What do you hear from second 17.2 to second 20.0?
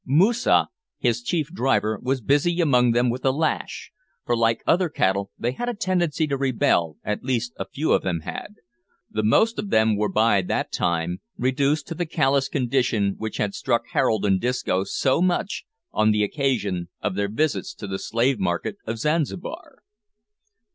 visits to the slave market of Zanzibar.